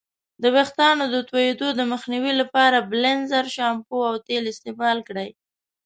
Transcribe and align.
د 0.41 0.43
ویښتانو 0.55 1.03
د 1.13 1.15
توییدو 1.29 1.67
د 1.75 1.81
مخنیوي 1.91 2.33
لپاره 2.41 2.85
بیلینزر 2.89 3.45
شامپو 3.55 3.97
او 4.09 4.15
تیل 4.27 4.43
استعمال 4.53 4.97
کړئ. 5.07 5.29